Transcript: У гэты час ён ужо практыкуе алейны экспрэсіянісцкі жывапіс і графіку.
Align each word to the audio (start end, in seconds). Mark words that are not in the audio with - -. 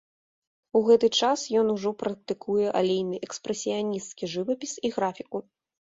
У 0.79 0.79
гэты 0.87 1.09
час 1.25 1.43
ён 1.59 1.67
ужо 1.75 1.89
практыкуе 2.01 2.65
алейны 2.79 3.15
экспрэсіянісцкі 3.27 4.33
жывапіс 4.37 4.73
і 4.91 4.93
графіку. 4.97 5.37